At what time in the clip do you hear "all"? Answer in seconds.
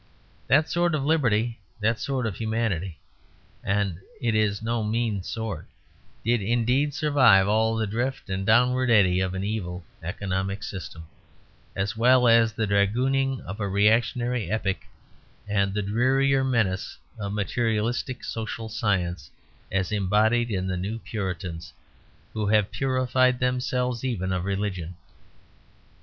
7.47-7.75